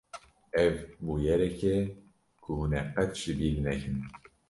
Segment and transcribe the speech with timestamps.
[0.63, 0.75] Ev
[1.05, 1.75] bûyerek e
[2.43, 3.99] ku hûn ê qet ji bîr nekin!